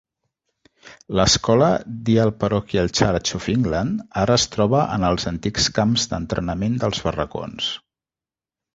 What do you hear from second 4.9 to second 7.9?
en els antics camps d'entrenament dels barracons.